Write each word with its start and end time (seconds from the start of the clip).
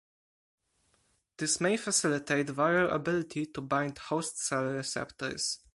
This 1.37 1.61
may 1.61 1.77
facilitate 1.77 2.47
viral 2.47 2.91
ability 2.91 3.45
to 3.45 3.61
bind 3.61 3.99
host 3.99 4.39
cell 4.39 4.63
receptors. 4.63 5.59